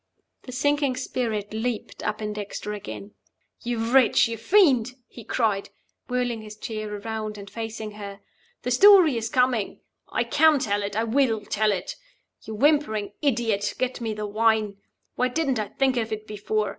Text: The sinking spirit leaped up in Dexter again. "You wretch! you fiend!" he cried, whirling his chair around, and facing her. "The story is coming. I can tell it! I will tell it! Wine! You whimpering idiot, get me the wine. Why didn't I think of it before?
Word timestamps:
The 0.41 0.51
sinking 0.51 0.95
spirit 0.97 1.53
leaped 1.53 2.01
up 2.01 2.23
in 2.23 2.33
Dexter 2.33 2.73
again. 2.73 3.11
"You 3.63 3.77
wretch! 3.77 4.27
you 4.27 4.35
fiend!" 4.35 4.95
he 5.07 5.23
cried, 5.23 5.69
whirling 6.07 6.41
his 6.41 6.57
chair 6.57 6.91
around, 6.95 7.37
and 7.37 7.47
facing 7.47 7.91
her. 7.91 8.19
"The 8.63 8.71
story 8.71 9.15
is 9.15 9.29
coming. 9.29 9.81
I 10.09 10.23
can 10.23 10.57
tell 10.57 10.81
it! 10.81 10.95
I 10.95 11.03
will 11.03 11.41
tell 11.41 11.71
it! 11.71 11.97
Wine! 11.97 12.43
You 12.47 12.55
whimpering 12.55 13.13
idiot, 13.21 13.75
get 13.77 14.01
me 14.01 14.15
the 14.15 14.25
wine. 14.25 14.77
Why 15.17 15.27
didn't 15.27 15.59
I 15.59 15.67
think 15.67 15.97
of 15.97 16.11
it 16.11 16.25
before? 16.25 16.69